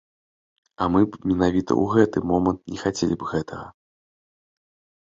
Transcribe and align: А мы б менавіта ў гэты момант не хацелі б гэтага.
А 0.85 0.87
мы 0.93 1.01
б 1.09 1.21
менавіта 1.31 1.71
ў 1.75 1.85
гэты 1.97 2.25
момант 2.33 2.61
не 2.73 2.79
хацелі 2.87 3.15
б 3.21 3.31
гэтага. 3.35 3.71